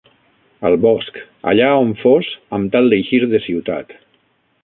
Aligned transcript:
Al 0.69 0.77
bosc, 0.85 1.19
allà 1.51 1.67
a 1.73 1.75
on 1.83 1.91
fos 2.01 2.31
amb 2.59 2.73
tal 2.77 2.91
d'eixir 2.95 3.23
de 3.35 3.43
ciutat 3.47 3.97